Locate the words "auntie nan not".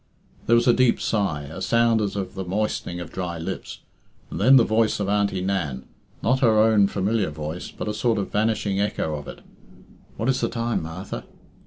5.07-6.39